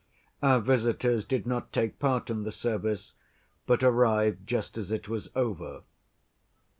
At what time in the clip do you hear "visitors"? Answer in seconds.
0.59-1.25